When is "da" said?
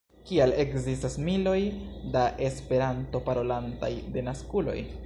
2.17-2.25